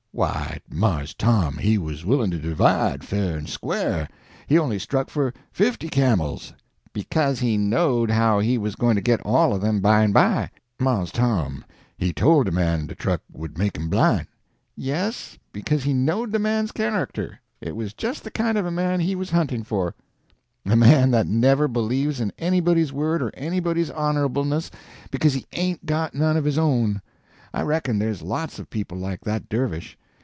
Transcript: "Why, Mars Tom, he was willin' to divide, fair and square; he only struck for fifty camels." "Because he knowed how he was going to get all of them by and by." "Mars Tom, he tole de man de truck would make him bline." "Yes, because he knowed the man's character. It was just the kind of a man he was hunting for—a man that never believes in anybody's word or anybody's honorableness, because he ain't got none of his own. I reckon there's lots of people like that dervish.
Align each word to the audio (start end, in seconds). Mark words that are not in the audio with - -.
"Why, 0.13 0.59
Mars 0.69 1.13
Tom, 1.15 1.57
he 1.57 1.77
was 1.79 2.03
willin' 2.05 2.29
to 2.31 2.37
divide, 2.37 3.01
fair 3.03 3.37
and 3.37 3.47
square; 3.49 4.07
he 4.45 4.59
only 4.59 4.77
struck 4.77 5.09
for 5.09 5.33
fifty 5.53 5.87
camels." 5.89 6.53
"Because 6.93 7.39
he 7.39 7.57
knowed 7.57 8.11
how 8.11 8.39
he 8.39 8.57
was 8.57 8.75
going 8.75 8.95
to 8.95 9.01
get 9.01 9.21
all 9.21 9.51
of 9.55 9.61
them 9.61 9.79
by 9.79 10.03
and 10.03 10.13
by." 10.13 10.51
"Mars 10.77 11.11
Tom, 11.13 11.63
he 11.97 12.11
tole 12.11 12.43
de 12.43 12.51
man 12.51 12.85
de 12.87 12.93
truck 12.93 13.21
would 13.31 13.57
make 13.57 13.75
him 13.77 13.89
bline." 13.89 14.27
"Yes, 14.75 15.37
because 15.53 15.83
he 15.83 15.93
knowed 15.93 16.33
the 16.33 16.39
man's 16.39 16.73
character. 16.73 17.39
It 17.61 17.75
was 17.77 17.93
just 17.93 18.23
the 18.25 18.31
kind 18.31 18.57
of 18.59 18.65
a 18.65 18.71
man 18.71 18.99
he 18.99 19.15
was 19.15 19.29
hunting 19.31 19.63
for—a 19.63 20.75
man 20.75 21.11
that 21.11 21.25
never 21.25 21.67
believes 21.69 22.19
in 22.19 22.31
anybody's 22.37 22.91
word 22.93 23.21
or 23.23 23.31
anybody's 23.33 23.89
honorableness, 23.89 24.69
because 25.09 25.33
he 25.33 25.45
ain't 25.53 25.85
got 25.85 26.13
none 26.13 26.35
of 26.37 26.45
his 26.45 26.57
own. 26.59 27.01
I 27.55 27.61
reckon 27.63 27.97
there's 27.97 28.21
lots 28.21 28.59
of 28.59 28.69
people 28.69 28.97
like 28.97 29.21
that 29.21 29.47
dervish. 29.49 29.97